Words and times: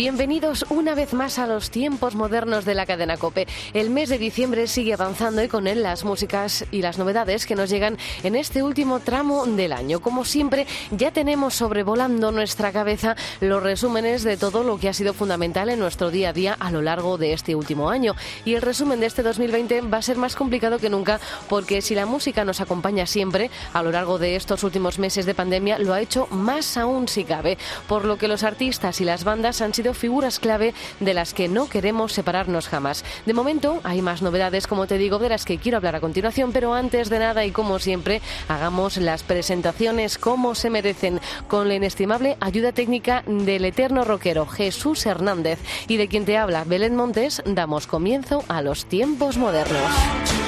Bienvenidos 0.00 0.64
una 0.70 0.94
vez 0.94 1.12
más 1.12 1.38
a 1.38 1.46
los 1.46 1.70
tiempos 1.70 2.14
modernos 2.14 2.64
de 2.64 2.74
la 2.74 2.86
cadena 2.86 3.18
Cope. 3.18 3.46
El 3.74 3.90
mes 3.90 4.08
de 4.08 4.16
diciembre 4.16 4.66
sigue 4.66 4.94
avanzando 4.94 5.42
y 5.42 5.48
con 5.48 5.66
él 5.66 5.82
las 5.82 6.06
músicas 6.06 6.64
y 6.70 6.80
las 6.80 6.96
novedades 6.96 7.44
que 7.44 7.54
nos 7.54 7.68
llegan 7.68 7.98
en 8.22 8.34
este 8.34 8.62
último 8.62 9.00
tramo 9.00 9.44
del 9.44 9.74
año. 9.74 10.00
Como 10.00 10.24
siempre, 10.24 10.66
ya 10.90 11.10
tenemos 11.10 11.52
sobrevolando 11.52 12.32
nuestra 12.32 12.72
cabeza 12.72 13.14
los 13.42 13.62
resúmenes 13.62 14.22
de 14.22 14.38
todo 14.38 14.64
lo 14.64 14.78
que 14.78 14.88
ha 14.88 14.94
sido 14.94 15.12
fundamental 15.12 15.68
en 15.68 15.78
nuestro 15.78 16.10
día 16.10 16.30
a 16.30 16.32
día 16.32 16.56
a 16.58 16.70
lo 16.70 16.80
largo 16.80 17.18
de 17.18 17.34
este 17.34 17.54
último 17.54 17.90
año. 17.90 18.14
Y 18.46 18.54
el 18.54 18.62
resumen 18.62 19.00
de 19.00 19.06
este 19.06 19.22
2020 19.22 19.82
va 19.82 19.98
a 19.98 20.02
ser 20.02 20.16
más 20.16 20.34
complicado 20.34 20.78
que 20.78 20.88
nunca 20.88 21.20
porque 21.46 21.82
si 21.82 21.94
la 21.94 22.06
música 22.06 22.46
nos 22.46 22.62
acompaña 22.62 23.04
siempre 23.04 23.50
a 23.74 23.82
lo 23.82 23.92
largo 23.92 24.18
de 24.18 24.36
estos 24.36 24.64
últimos 24.64 24.98
meses 24.98 25.26
de 25.26 25.34
pandemia, 25.34 25.78
lo 25.78 25.92
ha 25.92 26.00
hecho 26.00 26.26
más 26.30 26.78
aún 26.78 27.06
si 27.06 27.24
cabe. 27.24 27.58
Por 27.86 28.06
lo 28.06 28.16
que 28.16 28.28
los 28.28 28.44
artistas 28.44 29.02
y 29.02 29.04
las 29.04 29.24
bandas 29.24 29.60
han 29.60 29.74
sido 29.74 29.89
figuras 29.94 30.38
clave 30.38 30.74
de 31.00 31.14
las 31.14 31.34
que 31.34 31.48
no 31.48 31.68
queremos 31.68 32.12
separarnos 32.12 32.68
jamás. 32.68 33.04
De 33.26 33.34
momento 33.34 33.80
hay 33.84 34.02
más 34.02 34.22
novedades, 34.22 34.66
como 34.66 34.86
te 34.86 34.98
digo, 34.98 35.18
de 35.18 35.28
las 35.28 35.44
que 35.44 35.58
quiero 35.58 35.78
hablar 35.78 35.96
a 35.96 36.00
continuación, 36.00 36.52
pero 36.52 36.74
antes 36.74 37.10
de 37.10 37.18
nada 37.18 37.44
y 37.44 37.50
como 37.50 37.78
siempre, 37.78 38.22
hagamos 38.48 38.96
las 38.96 39.22
presentaciones 39.22 40.18
como 40.18 40.54
se 40.54 40.70
merecen, 40.70 41.20
con 41.48 41.68
la 41.68 41.74
inestimable 41.74 42.36
ayuda 42.40 42.72
técnica 42.72 43.22
del 43.26 43.64
eterno 43.64 44.04
rockero 44.04 44.46
Jesús 44.46 45.06
Hernández 45.06 45.58
y 45.88 45.96
de 45.96 46.08
quien 46.08 46.24
te 46.24 46.36
habla 46.36 46.64
Belén 46.64 46.96
Montes, 46.96 47.42
damos 47.44 47.86
comienzo 47.86 48.44
a 48.48 48.62
los 48.62 48.86
tiempos 48.86 49.36
modernos. 49.36 50.39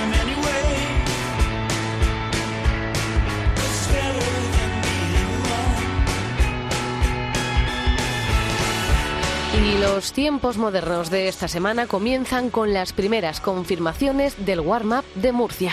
Los 9.82 10.12
tiempos 10.12 10.58
modernos 10.58 11.10
de 11.10 11.26
esta 11.26 11.48
semana 11.48 11.88
comienzan 11.88 12.50
con 12.50 12.72
las 12.72 12.92
primeras 12.92 13.40
confirmaciones 13.40 14.46
del 14.46 14.60
warm-up 14.60 15.04
de 15.16 15.32
Murcia. 15.32 15.72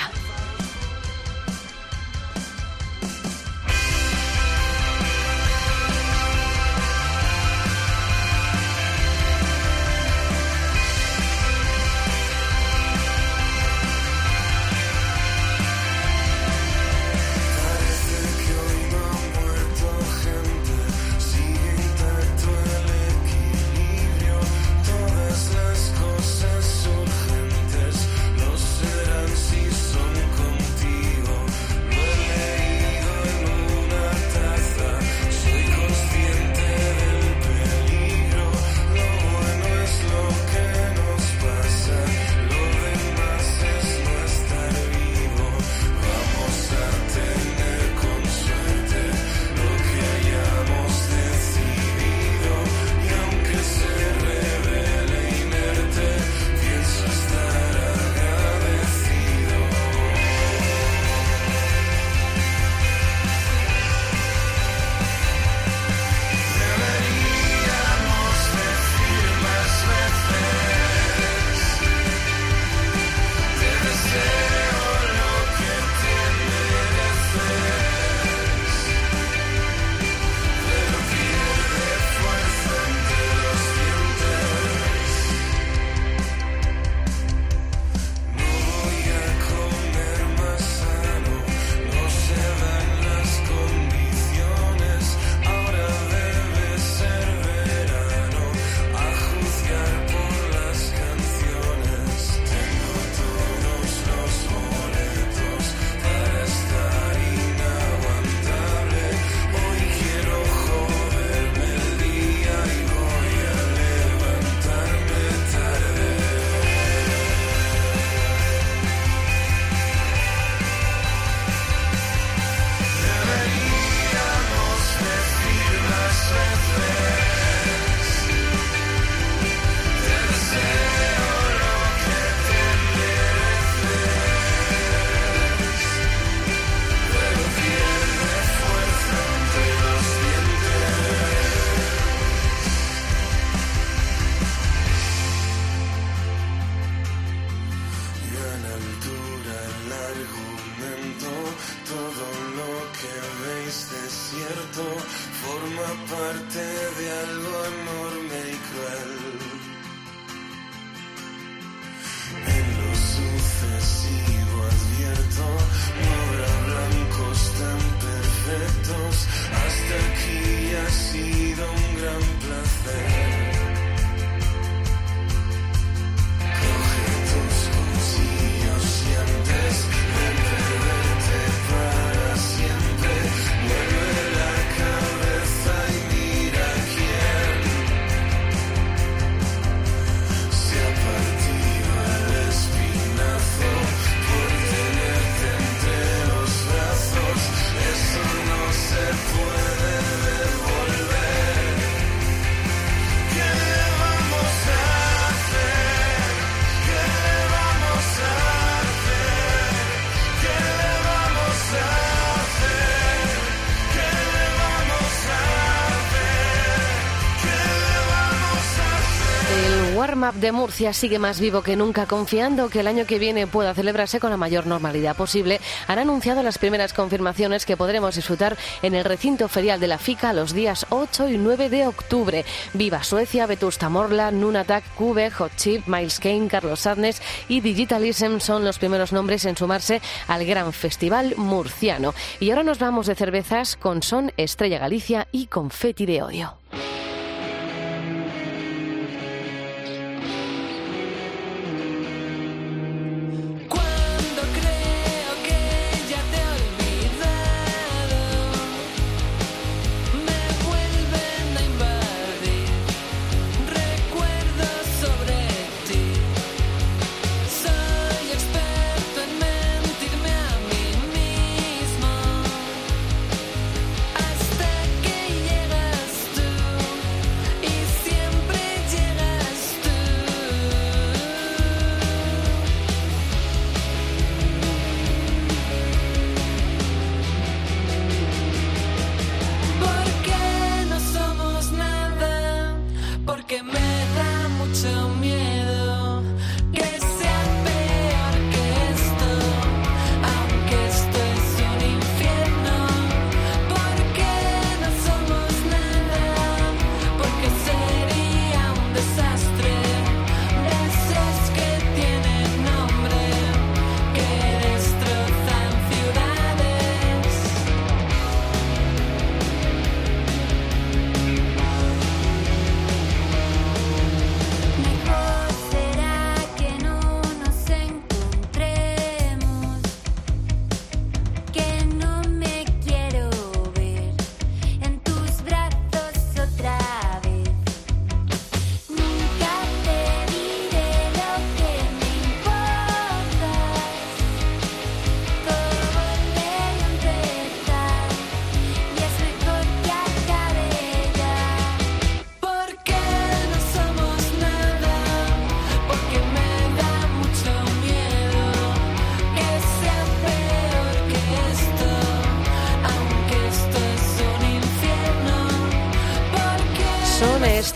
Warm-up 220.30 220.42
de 220.42 220.52
Murcia 220.52 220.94
sigue 220.94 221.20
más 221.20 221.40
vivo 221.40 221.62
que 221.62 221.76
nunca, 221.76 222.06
confiando 222.06 222.70
que 222.70 222.82
el 222.82 222.88
año 222.88 223.06
que 223.06 223.20
viene 223.20 223.48
pueda 223.48 223.74
celebrarse 223.74 224.20
con 224.20 224.30
la 224.30 224.38
mayor 224.38 224.68
normalidad 224.68 225.16
posible. 225.16 225.60
Han 225.88 226.00
anunciado 226.00 226.44
las 226.44 226.58
primeras 226.58 226.94
confirmaciones 226.94 227.66
que 227.66 227.78
podremos 227.78 228.16
disfrutar 228.16 228.58
en 228.82 228.96
el 228.96 229.06
recinto 229.06 229.48
ferial 229.48 229.80
de 229.80 229.88
la 229.88 229.98
FICA 229.98 230.34
los 230.34 230.54
días 230.54 230.86
8 230.90 231.30
y 231.30 231.38
9 231.38 231.70
de 231.70 231.88
octubre. 231.88 232.46
Viva 232.74 233.04
Suecia, 233.04 233.46
Vetusta 233.46 233.90
Morla, 233.90 234.32
Nunatak, 234.32 234.84
Cube, 234.96 235.32
Hot 235.32 235.56
Chip, 235.56 235.88
Miles 235.88 236.20
Kane, 236.20 236.48
Carlos 236.48 236.82
Sadness 236.82 237.22
y 237.48 237.62
Digitalism 237.62 238.40
son 238.40 238.64
los 238.64 238.78
primeros 238.78 239.14
nombres 239.14 239.46
en 239.46 239.58
sumarse 239.58 240.02
al 240.28 240.46
gran 240.46 240.74
festival 240.74 241.36
murciano. 241.38 242.14
Y 242.40 242.50
ahora 242.50 242.64
nos 242.64 242.80
vamos 242.80 243.08
de 243.08 243.16
cervezas 243.16 243.78
con 243.78 244.04
Son 244.04 244.32
Estrella 244.38 244.80
Galicia 244.80 245.28
y 245.32 245.48
Confetti 245.48 246.06
de 246.06 246.22
Odio. 246.24 246.58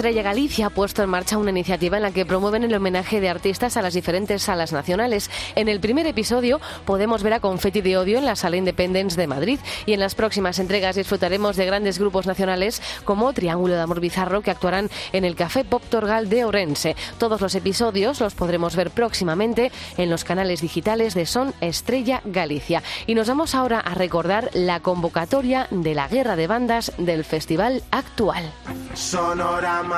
Estrella 0.03 0.21
Galicia 0.21 0.65
ha 0.65 0.69
puesto 0.69 1.01
en 1.01 1.09
marcha 1.09 1.37
una 1.37 1.51
iniciativa 1.51 1.95
en 1.95 2.03
la 2.03 2.11
que 2.11 2.25
promueven 2.25 2.65
el 2.65 2.75
homenaje 2.75 3.21
de 3.21 3.29
artistas 3.29 3.77
a 3.77 3.81
las 3.81 3.93
diferentes 3.93 4.41
salas 4.41 4.73
nacionales. 4.73 5.31
En 5.55 5.69
el 5.69 5.79
primer 5.79 6.05
episodio 6.07 6.59
podemos 6.83 7.23
ver 7.23 7.31
a 7.31 7.39
Confetti 7.39 7.79
de 7.79 7.97
Odio 7.97 8.17
en 8.17 8.25
la 8.25 8.35
Sala 8.35 8.57
Independence 8.57 9.15
de 9.15 9.27
Madrid 9.27 9.59
y 9.85 9.93
en 9.93 10.01
las 10.01 10.13
próximas 10.13 10.59
entregas 10.59 10.97
disfrutaremos 10.97 11.55
de 11.55 11.67
grandes 11.67 11.99
grupos 11.99 12.27
nacionales 12.27 12.81
como 13.05 13.31
Triángulo 13.31 13.75
de 13.75 13.79
Amor 13.79 14.01
Bizarro 14.01 14.41
que 14.41 14.51
actuarán 14.51 14.89
en 15.13 15.23
el 15.23 15.37
Café 15.37 15.63
Pop 15.63 15.81
Torgal 15.89 16.27
de 16.27 16.43
Orense. 16.43 16.97
Todos 17.17 17.39
los 17.39 17.55
episodios 17.55 18.19
los 18.19 18.35
podremos 18.35 18.75
ver 18.75 18.91
próximamente 18.91 19.71
en 19.95 20.09
los 20.09 20.25
canales 20.25 20.59
digitales 20.59 21.13
de 21.13 21.25
Son 21.25 21.53
Estrella 21.61 22.21
Galicia. 22.25 22.83
Y 23.07 23.15
nos 23.15 23.29
vamos 23.29 23.55
ahora 23.55 23.79
a 23.79 23.93
recordar 23.93 24.49
la 24.51 24.81
convocatoria 24.81 25.67
de 25.71 25.95
la 25.95 26.09
guerra 26.09 26.35
de 26.35 26.47
bandas 26.47 26.91
del 26.97 27.23
festival 27.23 27.83
actual. 27.89 28.51
Sonorama 28.95 29.92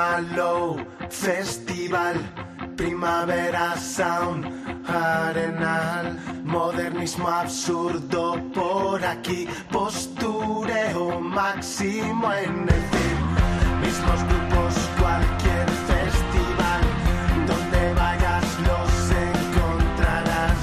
Festival, 1.10 2.16
Primavera 2.76 3.76
Sound, 3.76 4.44
Arenal, 4.86 6.18
modernismo 6.44 7.28
absurdo 7.28 8.38
por 8.52 9.02
aquí, 9.02 9.48
postureo 9.72 11.18
máximo 11.20 12.30
en 12.30 12.68
el 12.68 12.82
fin, 12.92 13.18
mismos 13.80 14.20
grupos, 14.28 14.74
cualquier 15.00 15.68
festival, 15.90 16.82
donde 17.46 17.94
vayas 17.94 18.44
los 18.68 18.92
encontrarás, 19.28 20.58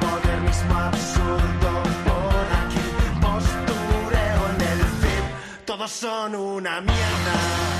modernismo 0.00 0.74
absurdo 0.74 1.82
por 2.08 2.44
aquí, 2.62 2.86
postureo 3.20 4.42
en 4.54 4.60
el 4.72 4.82
fin, 5.02 5.24
todos 5.66 5.90
son 5.90 6.34
una 6.34 6.80
mierda 6.80 7.79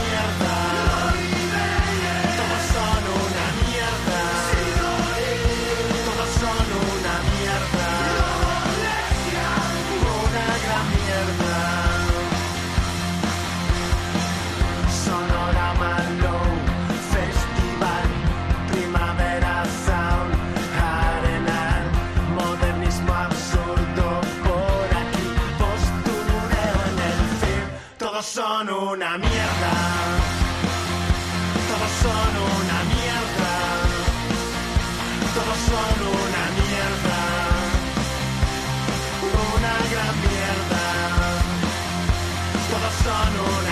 son 28.41 28.69
una 28.69 29.17
mierda, 29.19 29.73
todos 31.69 31.91
son 32.03 32.33
una 32.57 32.79
mierda, 32.93 33.53
todos 35.35 35.59
son 35.69 35.97
una 36.21 36.43
mierda, 36.59 37.19
una 39.53 39.73
gran 39.91 40.15
mierda, 40.25 40.85
todos 42.71 42.95
son 43.05 43.31
una 43.57 43.70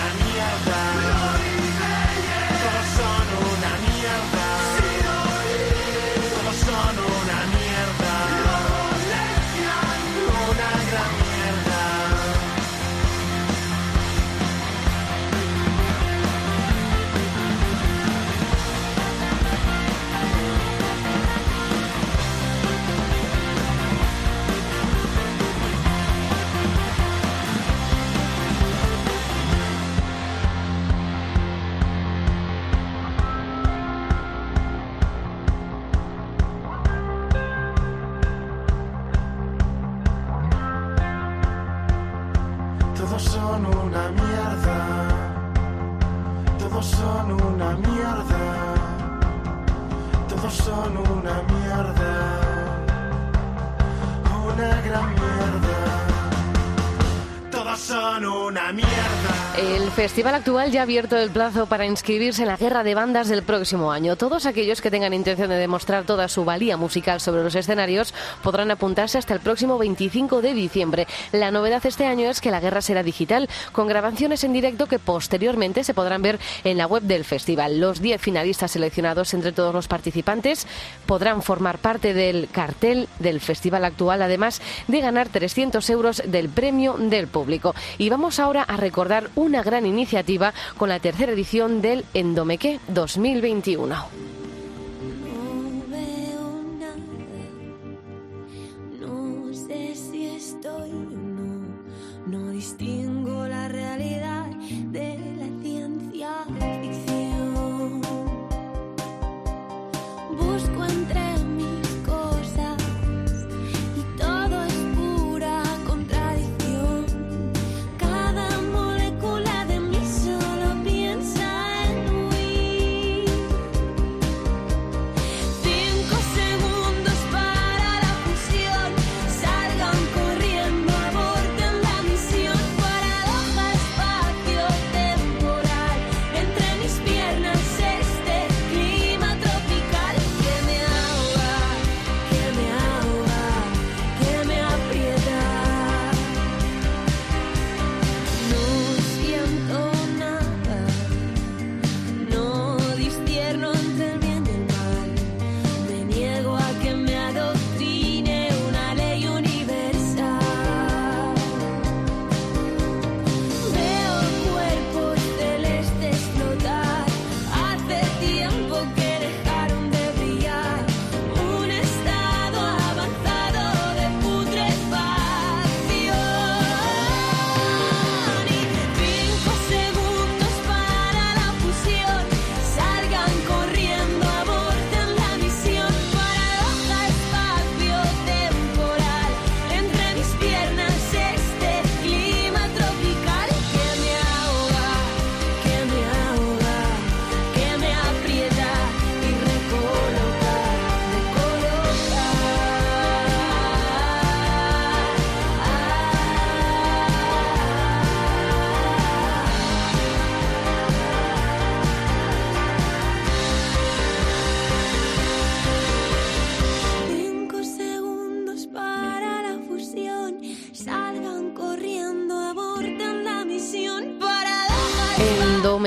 El 59.70 59.88
festival 59.92 60.34
actual 60.34 60.72
ya 60.72 60.80
ha 60.80 60.82
abierto 60.82 61.16
el 61.16 61.30
plazo 61.30 61.66
para 61.66 61.86
inscribirse 61.86 62.42
en 62.42 62.48
la 62.48 62.56
guerra 62.56 62.82
de 62.82 62.96
bandas 62.96 63.28
del 63.28 63.44
próximo 63.44 63.92
año. 63.92 64.16
Todos 64.16 64.44
aquellos 64.44 64.80
que 64.80 64.90
tengan 64.90 65.14
intención 65.14 65.48
de 65.48 65.54
demostrar 65.54 66.02
toda 66.02 66.26
su 66.26 66.44
valía 66.44 66.76
musical 66.76 67.20
sobre 67.20 67.44
los 67.44 67.54
escenarios 67.54 68.12
podrán 68.42 68.72
apuntarse 68.72 69.16
hasta 69.16 69.32
el 69.32 69.38
próximo 69.38 69.78
25 69.78 70.42
de 70.42 70.54
diciembre. 70.54 71.06
La 71.30 71.52
novedad 71.52 71.86
este 71.86 72.06
año 72.06 72.28
es 72.28 72.40
que 72.40 72.50
la 72.50 72.58
guerra 72.58 72.82
será 72.82 73.04
digital, 73.04 73.48
con 73.70 73.86
grabaciones 73.86 74.42
en 74.42 74.52
directo 74.52 74.86
que 74.86 74.98
posteriormente 74.98 75.84
se 75.84 75.94
podrán 75.94 76.22
ver 76.22 76.40
en 76.64 76.76
la 76.76 76.88
web 76.88 77.04
del 77.04 77.24
festival. 77.24 77.78
Los 77.78 78.00
10 78.00 78.20
finalistas 78.20 78.72
seleccionados 78.72 79.34
entre 79.34 79.52
todos 79.52 79.72
los 79.72 79.86
participantes 79.86 80.66
podrán 81.06 81.42
formar 81.42 81.78
parte 81.78 82.12
del 82.12 82.48
cartel 82.50 83.08
del 83.20 83.40
festival 83.40 83.84
actual, 83.84 84.22
además 84.22 84.60
de 84.88 85.00
ganar 85.00 85.28
300 85.28 85.88
euros 85.90 86.22
del 86.26 86.48
premio 86.48 86.94
del 86.98 87.28
público. 87.28 87.76
Y 87.98 88.10
vamos 88.10 88.40
ahora 88.40 88.64
a 88.64 88.76
recordar 88.76 89.30
una 89.36 89.59
gran 89.62 89.86
iniciativa 89.86 90.52
con 90.76 90.88
la 90.88 91.00
tercera 91.00 91.32
edición 91.32 91.82
del 91.82 92.04
Endomeque 92.14 92.80
2021. 92.88 94.39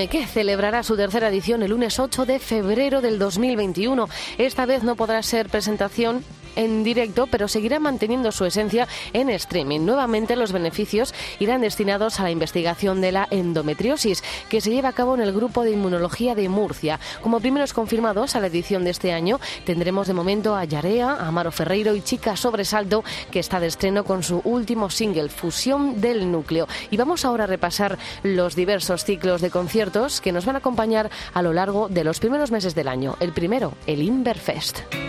Endomeque 0.04 0.28
celebrará 0.28 0.84
su 0.84 0.98
tercera 0.98 1.30
edición 1.30 1.64
el 1.64 1.70
lunes 1.70 1.98
8 1.98 2.26
de 2.26 2.40
febrero 2.40 3.00
del 3.00 3.18
2021. 3.18 4.10
Esta 4.38 4.66
vez 4.66 4.84
no 4.84 4.98
podrá 4.98 5.24
ser 5.24 5.48
presentación 5.48 6.26
en 6.56 6.84
directo, 6.84 7.28
pero 7.28 7.48
seguirá 7.48 7.80
manteniendo 7.80 8.32
su 8.32 8.46
esencia 8.46 8.88
en 9.14 9.30
streaming. 9.30 9.82
Nuevamente 9.82 10.36
los 10.36 10.52
beneficios 10.52 11.14
irán 11.40 11.62
destinados 11.62 12.20
a 12.20 12.24
la 12.24 12.32
investigación 12.32 13.02
de 13.02 13.12
la 13.12 13.28
endometriosis, 13.32 14.24
que 14.50 14.62
se 14.62 14.72
lleva 14.72 14.90
a 14.90 14.94
cabo 14.94 15.16
en 15.16 15.22
el 15.22 15.34
Grupo 15.34 15.64
de 15.64 15.72
Inmunología 15.72 16.36
de 16.36 16.50
Murcia. 16.50 17.00
Como 17.22 17.40
primeros 17.40 17.74
confirmados 17.74 18.36
a 18.36 18.40
la 18.40 18.48
edición 18.48 18.84
de 18.84 18.92
este 18.92 19.14
año, 19.14 19.40
tendremos 19.66 20.08
de 20.08 20.14
momento 20.14 20.56
a 20.56 20.66
Yarea, 20.66 21.12
a 21.12 21.28
Amaro 21.28 21.52
Ferreiro 21.52 21.96
y 21.96 22.02
Chica 22.02 22.36
Sobresalto, 22.36 23.04
que 23.32 23.40
está 23.40 23.60
de 23.60 23.68
estreno 23.68 24.04
con 24.04 24.24
su 24.24 24.42
último 24.44 24.90
single, 24.90 25.30
Fusión 25.30 26.02
del 26.02 26.32
Núcleo. 26.32 26.68
Y 26.92 26.98
vamos 26.98 27.26
ahora 27.26 27.46
a 27.46 27.48
repasar 27.48 27.98
los 28.24 28.56
diversos 28.56 29.04
ciclos 29.04 29.42
de 29.42 29.50
conciertos 29.50 30.22
que 30.22 30.32
nos 30.32 30.46
van 30.46 30.56
a 30.56 30.60
acompañar 30.60 31.10
a 31.34 31.42
lo 31.42 31.54
largo 31.54 31.90
de 31.90 32.04
los 32.04 32.20
primeros 32.20 32.52
meses 32.52 32.76
del 32.76 32.88
año. 32.88 33.16
El 33.20 33.34
primero, 33.34 33.74
el 33.88 34.02
Inverfest. 34.02 35.03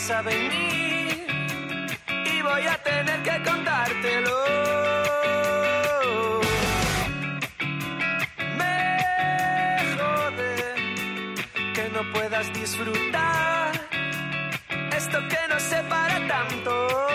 Vas 0.00 0.10
a 0.10 0.22
venir 0.22 1.26
y 2.24 2.42
voy 2.42 2.66
a 2.66 2.82
tener 2.82 3.22
que 3.22 3.42
contártelo. 3.42 4.36
Me 8.58 8.76
jode 9.96 10.54
que 11.74 11.90
no 11.90 12.12
puedas 12.12 12.52
disfrutar 12.52 13.72
esto 14.96 15.18
que 15.28 15.48
nos 15.48 15.62
separa 15.62 16.18
tanto. 16.28 17.09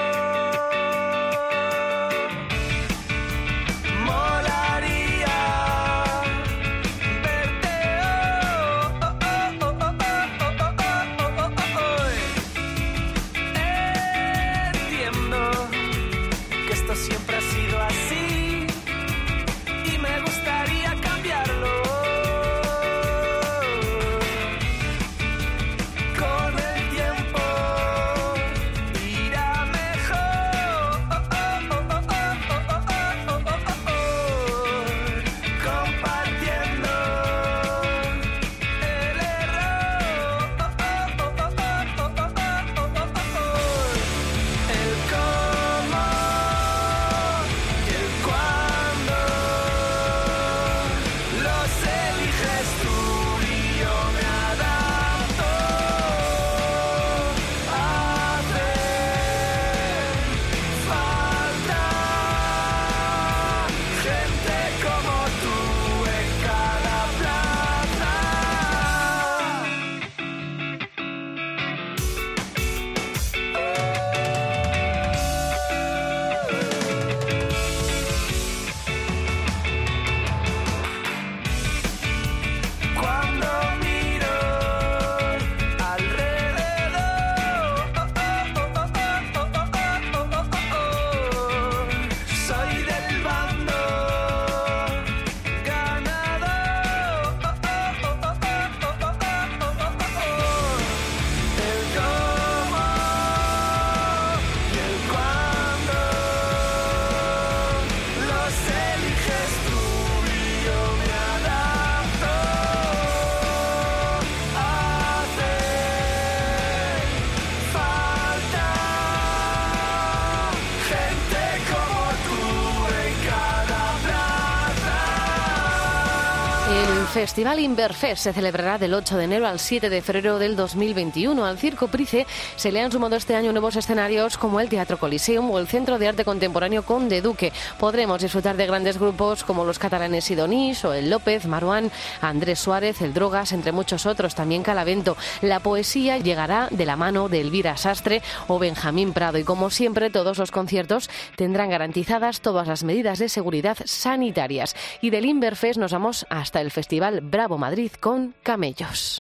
Festival 127.26 127.60
Inverfest 127.60 128.22
se 128.22 128.34
celebrará 128.34 128.78
del 128.78 128.94
8 128.94 129.18
de 129.18 129.24
enero 129.24 129.48
al 129.48 129.60
7 129.60 129.90
de 129.90 130.04
febrero 130.04 130.38
del 130.38 130.56
2021. 130.56 131.44
Al 131.44 131.58
Circo 131.58 131.88
Price 131.88 132.28
se 132.56 132.72
le 132.72 132.82
han 132.82 132.92
sumado 132.92 133.16
este 133.16 133.36
año 133.36 133.52
nuevos 133.52 133.76
escenarios 133.76 134.38
como 134.38 134.60
el 134.60 134.70
Teatro 134.70 135.00
Coliseum 135.00 135.50
o 135.50 135.58
el 135.58 135.66
Centro 135.66 135.98
de 135.98 136.08
Arte 136.08 136.24
Contemporáneo 136.24 136.84
Conde 136.84 137.24
Duque. 137.24 137.52
Podremos 137.80 138.22
disfrutar 138.22 138.58
de 138.58 138.68
grandes 138.68 139.00
grupos 139.00 139.44
como 139.44 139.66
los 139.66 139.80
catalanes 139.80 140.26
Sidonís 140.26 140.86
o 140.86 140.94
el 140.94 141.10
López, 141.10 141.48
Maruán, 141.48 141.90
Andrés 142.22 142.60
Suárez, 142.60 143.02
el 143.02 143.16
Drogas, 143.16 143.54
entre 143.54 143.72
muchos 143.72 144.06
otros, 144.06 144.36
también 144.36 144.62
Calavento. 144.62 145.18
La 145.42 145.62
poesía 145.62 146.20
llegará 146.20 146.68
de 146.70 146.86
la 146.86 146.96
mano 146.96 147.28
de 147.28 147.42
Elvira 147.42 147.76
Sastre 147.76 148.22
o 148.48 148.60
Benjamín 148.60 149.14
Prado 149.14 149.40
y 149.40 149.44
como 149.44 149.72
siempre 149.72 150.12
todos 150.12 150.38
los 150.38 150.52
conciertos 150.52 151.10
tendrán 151.36 151.72
garantizadas 151.72 152.42
todas 152.42 152.68
las 152.68 152.84
medidas 152.84 153.18
de 153.18 153.30
seguridad 153.30 153.80
sanitarias. 153.84 154.76
Y 155.02 155.10
del 155.10 155.26
Inverfest 155.26 155.80
nos 155.80 155.92
vamos 155.92 156.28
hasta 156.30 156.62
el 156.62 156.70
Festival 156.70 157.15
Bravo 157.22 157.58
Madrid 157.58 157.92
con 158.00 158.34
Camellos. 158.44 159.20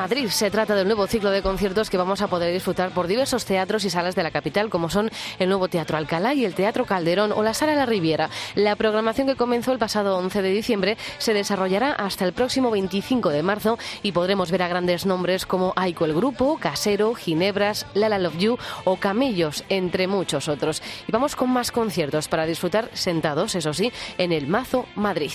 Madrid. 0.00 0.30
Se 0.30 0.50
trata 0.50 0.74
del 0.74 0.86
nuevo 0.86 1.06
ciclo 1.06 1.30
de 1.30 1.42
conciertos 1.42 1.90
que 1.90 1.98
vamos 1.98 2.22
a 2.22 2.28
poder 2.28 2.54
disfrutar 2.54 2.90
por 2.92 3.06
diversos 3.06 3.44
teatros 3.44 3.84
y 3.84 3.90
salas 3.90 4.14
de 4.14 4.22
la 4.22 4.30
capital, 4.30 4.70
como 4.70 4.88
son 4.88 5.10
el 5.38 5.50
nuevo 5.50 5.68
Teatro 5.68 5.98
Alcalá 5.98 6.32
y 6.32 6.46
el 6.46 6.54
Teatro 6.54 6.86
Calderón 6.86 7.32
o 7.32 7.42
la 7.42 7.52
Sala 7.52 7.74
La 7.74 7.84
Riviera. 7.84 8.30
La 8.54 8.76
programación 8.76 9.26
que 9.26 9.36
comenzó 9.36 9.72
el 9.72 9.78
pasado 9.78 10.16
11 10.16 10.40
de 10.40 10.52
diciembre 10.52 10.96
se 11.18 11.34
desarrollará 11.34 11.92
hasta 11.92 12.24
el 12.24 12.32
próximo 12.32 12.70
25 12.70 13.28
de 13.28 13.42
marzo 13.42 13.78
y 14.02 14.12
podremos 14.12 14.50
ver 14.50 14.62
a 14.62 14.68
grandes 14.68 15.04
nombres 15.04 15.44
como 15.44 15.74
Aiko 15.76 16.06
el 16.06 16.14
Grupo, 16.14 16.56
Casero, 16.58 17.14
Ginebras, 17.14 17.86
Lala 17.92 18.18
Love 18.18 18.38
You 18.38 18.58
o 18.84 18.96
Camellos, 18.96 19.64
entre 19.68 20.06
muchos 20.06 20.48
otros. 20.48 20.82
Y 21.08 21.12
vamos 21.12 21.36
con 21.36 21.50
más 21.50 21.70
conciertos 21.70 22.26
para 22.26 22.46
disfrutar 22.46 22.88
sentados, 22.94 23.54
eso 23.54 23.74
sí, 23.74 23.92
en 24.16 24.32
el 24.32 24.46
Mazo 24.46 24.86
Madrid. 24.94 25.32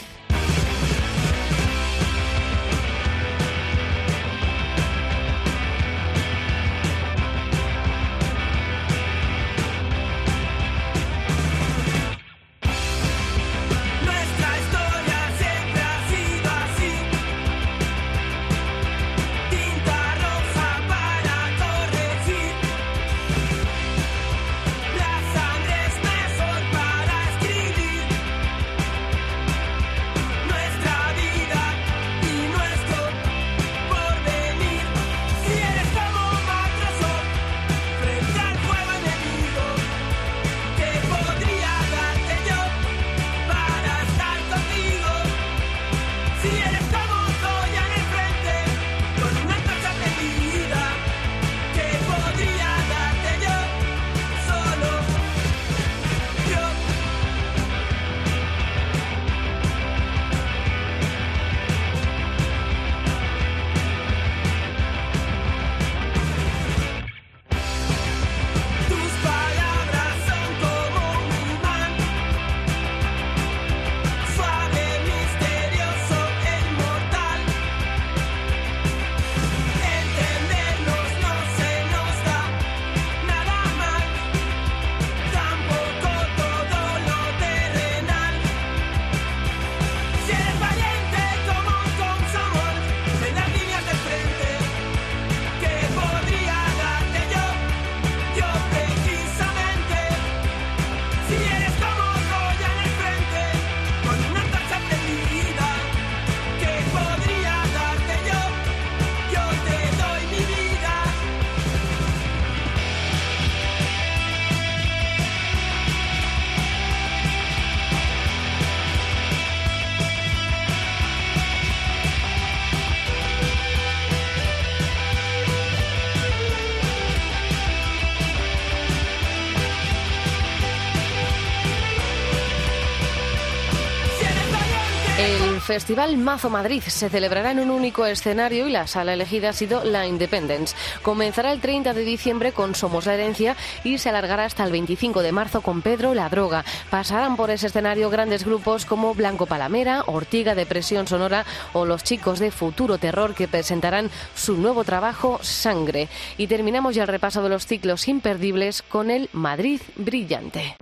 Festival 135.76 136.16
Mazo 136.16 136.50
Madrid 136.50 136.82
se 136.88 137.10
celebrará 137.10 137.52
en 137.52 137.60
un 137.60 137.70
único 137.70 138.06
escenario 138.06 138.66
y 138.66 138.72
la 138.72 138.88
sala 138.88 139.12
elegida 139.12 139.50
ha 139.50 139.54
sido 139.54 139.84
la 139.84 140.08
Independence. 140.08 140.74
Comenzará 141.02 141.52
el 141.52 141.60
30 141.60 141.94
de 141.94 142.06
diciembre 142.06 142.54
con 142.54 142.76
Somos 142.76 143.06
la 143.06 143.16
Herencia 143.16 143.58
y 143.84 143.98
se 143.98 144.08
alargará 144.08 144.46
hasta 144.46 144.64
el 144.64 144.72
25 144.72 145.22
de 145.22 145.34
marzo 145.34 145.60
con 145.60 145.82
Pedro 145.82 146.14
la 146.14 146.30
Droga. 146.30 146.64
Pasarán 146.90 147.36
por 147.36 147.50
ese 147.50 147.68
escenario 147.68 148.10
grandes 148.10 148.46
grupos 148.46 148.86
como 148.86 149.14
Blanco 149.16 149.48
Palamera, 149.48 150.04
Ortiga 150.08 150.56
de 150.56 150.66
Presión 150.66 151.08
Sonora 151.08 151.44
o 151.74 151.86
los 151.86 152.06
chicos 152.06 152.40
de 152.40 152.52
Futuro 152.52 152.98
Terror 152.98 153.36
que 153.36 153.50
presentarán 153.50 154.10
su 154.34 154.56
nuevo 154.56 154.86
trabajo 154.86 155.40
Sangre. 155.42 156.08
Y 156.38 156.48
terminamos 156.48 156.96
ya 156.96 157.02
el 157.02 157.10
repaso 157.10 157.44
de 157.44 157.50
los 157.50 157.66
ciclos 157.66 158.08
imperdibles 158.08 158.82
con 158.82 159.12
el 159.12 159.30
Madrid 159.34 159.82
Brillante. 159.98 160.78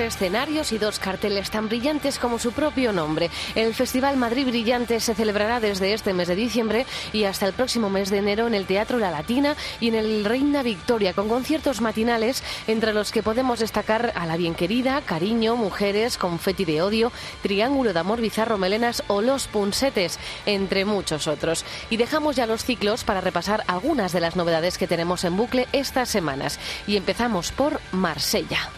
Escenarios 0.00 0.72
y 0.72 0.78
dos 0.78 0.98
carteles 0.98 1.50
tan 1.50 1.68
brillantes 1.68 2.18
como 2.18 2.38
su 2.38 2.52
propio 2.52 2.92
nombre. 2.92 3.30
El 3.54 3.74
Festival 3.74 4.16
Madrid 4.16 4.46
Brillante 4.46 5.00
se 5.00 5.14
celebrará 5.14 5.60
desde 5.60 5.92
este 5.92 6.12
mes 6.12 6.28
de 6.28 6.36
diciembre 6.36 6.86
y 7.12 7.24
hasta 7.24 7.46
el 7.46 7.52
próximo 7.52 7.90
mes 7.90 8.10
de 8.10 8.18
enero 8.18 8.46
en 8.46 8.54
el 8.54 8.66
Teatro 8.66 8.98
La 8.98 9.10
Latina 9.10 9.56
y 9.80 9.88
en 9.88 9.94
el 9.94 10.24
Reina 10.24 10.62
Victoria, 10.62 11.12
con 11.12 11.28
conciertos 11.28 11.80
matinales 11.80 12.42
entre 12.66 12.92
los 12.92 13.12
que 13.12 13.22
podemos 13.22 13.60
destacar 13.60 14.12
a 14.14 14.26
La 14.26 14.36
Bien 14.36 14.54
Querida, 14.54 15.00
Cariño, 15.02 15.56
Mujeres, 15.56 16.18
Confeti 16.18 16.64
de 16.64 16.82
Odio, 16.82 17.12
Triángulo 17.42 17.92
de 17.92 18.00
Amor 18.00 18.20
Bizarro 18.20 18.58
Melenas 18.58 19.02
o 19.08 19.22
Los 19.22 19.46
Punsetes, 19.46 20.18
entre 20.46 20.84
muchos 20.84 21.26
otros. 21.26 21.64
Y 21.90 21.96
dejamos 21.96 22.36
ya 22.36 22.46
los 22.46 22.64
ciclos 22.64 23.04
para 23.04 23.20
repasar 23.20 23.64
algunas 23.66 24.12
de 24.12 24.20
las 24.20 24.36
novedades 24.36 24.78
que 24.78 24.86
tenemos 24.86 25.24
en 25.24 25.36
bucle 25.36 25.68
estas 25.72 26.08
semanas. 26.08 26.58
Y 26.86 26.96
empezamos 26.96 27.52
por 27.52 27.80
Marsella. 27.92 28.70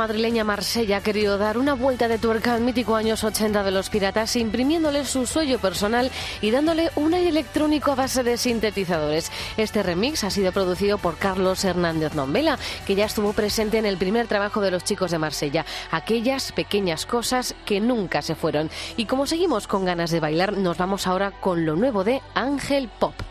Madrileña 0.00 0.44
Marsella 0.44 0.96
ha 0.96 1.02
querido 1.02 1.36
dar 1.36 1.58
una 1.58 1.74
vuelta 1.74 2.08
de 2.08 2.16
tuerca 2.16 2.54
al 2.54 2.62
mítico 2.62 2.96
años 2.96 3.22
80 3.22 3.62
de 3.62 3.70
los 3.70 3.90
piratas, 3.90 4.34
imprimiéndole 4.34 5.04
su 5.04 5.26
sello 5.26 5.58
personal 5.58 6.10
y 6.40 6.50
dándole 6.50 6.90
un 6.96 7.12
aire 7.12 7.28
electrónico 7.28 7.92
a 7.92 7.96
base 7.96 8.22
de 8.22 8.38
sintetizadores. 8.38 9.30
Este 9.58 9.82
remix 9.82 10.24
ha 10.24 10.30
sido 10.30 10.52
producido 10.52 10.96
por 10.96 11.18
Carlos 11.18 11.62
Hernández 11.66 12.14
Nombela, 12.14 12.58
que 12.86 12.94
ya 12.94 13.04
estuvo 13.04 13.34
presente 13.34 13.76
en 13.76 13.84
el 13.84 13.98
primer 13.98 14.26
trabajo 14.26 14.62
de 14.62 14.70
los 14.70 14.84
chicos 14.84 15.10
de 15.10 15.18
Marsella, 15.18 15.66
aquellas 15.90 16.50
pequeñas 16.52 17.04
cosas 17.04 17.54
que 17.66 17.78
nunca 17.78 18.22
se 18.22 18.34
fueron. 18.34 18.70
Y 18.96 19.04
como 19.04 19.26
seguimos 19.26 19.66
con 19.66 19.84
ganas 19.84 20.10
de 20.10 20.20
bailar, 20.20 20.56
nos 20.56 20.78
vamos 20.78 21.06
ahora 21.06 21.30
con 21.30 21.66
lo 21.66 21.76
nuevo 21.76 22.04
de 22.04 22.22
Ángel 22.34 22.88
Pop. 22.88 23.29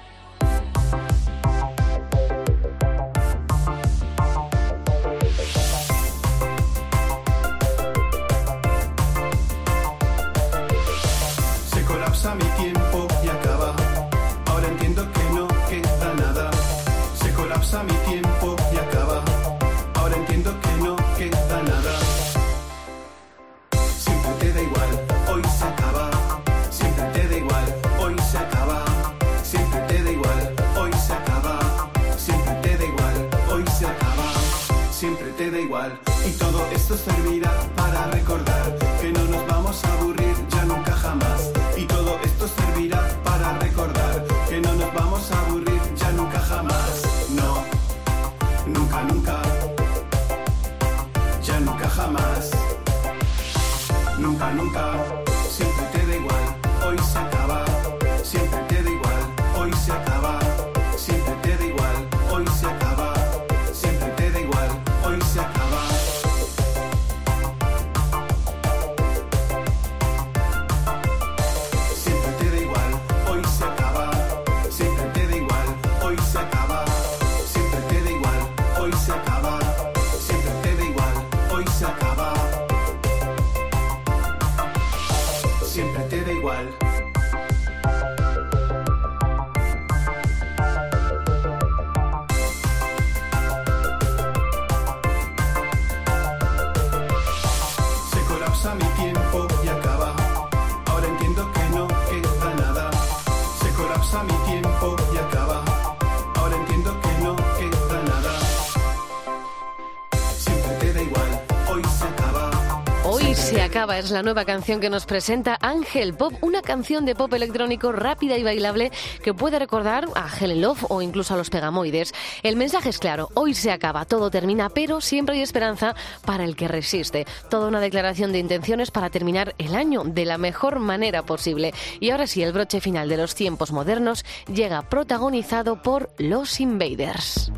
Es 113.99 114.11
la 114.11 114.23
nueva 114.23 114.45
canción 114.45 114.79
que 114.79 114.89
nos 114.89 115.05
presenta 115.05 115.57
Ángel 115.61 116.13
Pop, 116.13 116.33
una 116.41 116.61
canción 116.61 117.05
de 117.05 117.15
pop 117.15 117.33
electrónico 117.33 117.91
rápida 117.91 118.37
y 118.37 118.43
bailable 118.43 118.91
que 119.23 119.33
puede 119.33 119.59
recordar 119.59 120.07
a 120.15 120.29
Helen 120.29 120.61
Love 120.61 120.85
o 120.89 121.01
incluso 121.01 121.33
a 121.33 121.37
los 121.37 121.49
Pegamoides. 121.49 122.13
El 122.41 122.55
mensaje 122.55 122.89
es 122.89 122.97
claro, 122.97 123.29
hoy 123.33 123.53
se 123.53 123.71
acaba, 123.71 124.05
todo 124.05 124.31
termina, 124.31 124.69
pero 124.69 125.01
siempre 125.01 125.35
hay 125.35 125.41
esperanza 125.41 125.95
para 126.25 126.45
el 126.45 126.55
que 126.55 126.69
resiste. 126.69 127.25
Toda 127.49 127.67
una 127.67 127.81
declaración 127.81 128.31
de 128.31 128.39
intenciones 128.39 128.89
para 128.89 129.09
terminar 129.09 129.53
el 129.57 129.75
año 129.75 130.03
de 130.05 130.23
la 130.25 130.37
mejor 130.37 130.79
manera 130.79 131.23
posible. 131.23 131.73
Y 131.99 132.11
ahora 132.11 132.27
sí, 132.27 132.41
el 132.41 132.53
broche 132.53 132.79
final 132.79 133.09
de 133.09 133.17
los 133.17 133.35
tiempos 133.35 133.71
modernos 133.71 134.23
llega 134.53 134.81
protagonizado 134.83 135.81
por 135.81 136.09
Los 136.17 136.61
Invaders. 136.61 137.51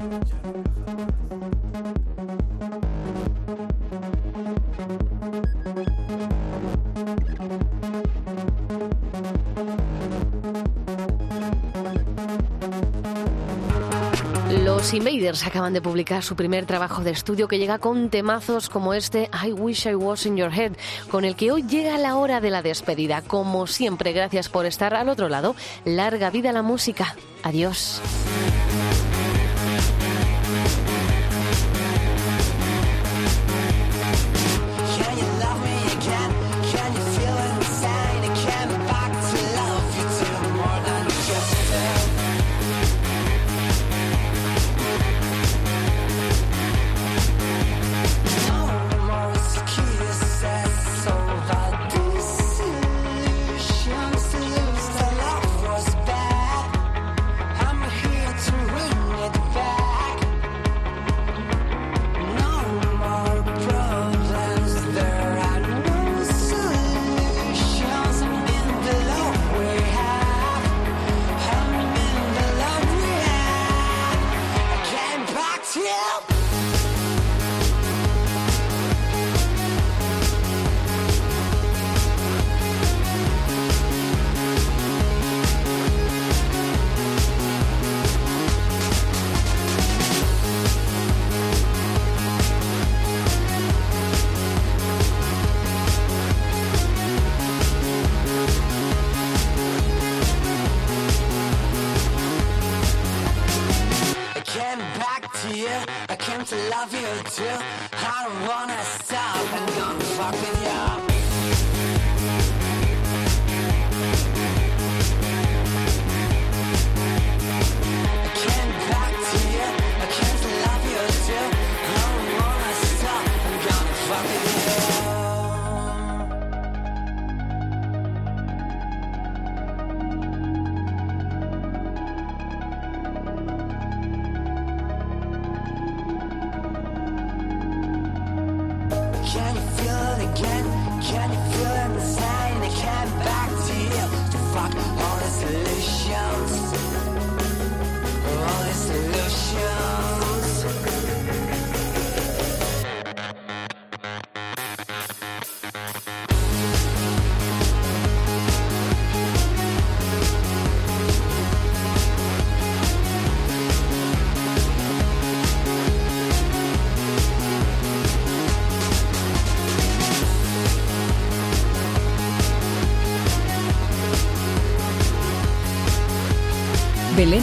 Los 14.82 14.96
Invaders 14.96 15.46
acaban 15.46 15.74
de 15.74 15.82
publicar 15.82 16.24
su 16.24 16.36
primer 16.36 16.66
trabajo 16.66 17.04
de 17.04 17.12
estudio 17.12 17.48
que 17.48 17.60
llega 17.60 17.78
con 17.78 18.10
temazos 18.10 18.68
como 18.68 18.96
este 18.96 19.30
I 19.46 19.52
Wish 19.52 19.86
I 19.86 19.94
Was 19.94 20.26
in 20.26 20.38
Your 20.38 20.52
Head, 20.52 20.72
con 21.12 21.24
el 21.24 21.36
que 21.36 21.52
hoy 21.52 21.62
llega 21.62 22.00
la 22.00 22.16
hora 22.16 22.42
de 22.42 22.50
la 22.50 22.64
despedida. 22.64 23.22
Como 23.22 23.68
siempre, 23.68 24.12
gracias 24.12 24.50
por 24.50 24.66
estar 24.66 24.96
al 24.96 25.08
otro 25.10 25.30
lado. 25.30 25.56
Larga 25.86 26.32
vida 26.32 26.52
la 26.52 26.64
música. 26.64 27.16
Adiós. 27.44 28.02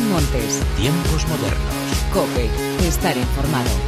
Montes, 0.06 0.60
Tiempos 0.76 1.26
modernos. 1.28 1.74
Cope, 2.12 2.50
estar 2.86 3.16
informado. 3.16 3.87